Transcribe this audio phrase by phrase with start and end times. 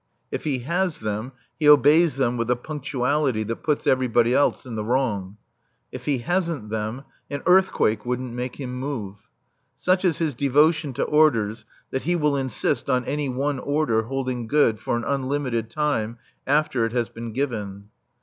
[0.31, 4.73] If he has them he obeys them with a punctuality that puts everybody else in
[4.73, 5.37] the wrong.
[5.91, 9.29] If he hasn't them, an earthquake wouldn't make him move.
[9.77, 14.47] Such is his devotion to orders that he will insist on any one order holding
[14.47, 17.89] good for an unlimited time after it has been given.